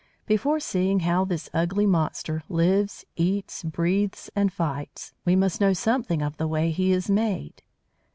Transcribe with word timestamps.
Before 0.25 0.59
seeing 0.59 1.01
how 1.01 1.25
this 1.25 1.47
ugly 1.53 1.85
monster 1.85 2.41
lives, 2.49 3.05
eats, 3.17 3.61
breathes 3.61 4.31
and 4.35 4.51
fights, 4.51 5.13
we 5.25 5.35
must 5.35 5.61
know 5.61 5.73
something 5.73 6.23
of 6.23 6.37
the 6.37 6.47
way 6.47 6.71
he 6.71 6.91
is 6.91 7.07
made. 7.07 7.61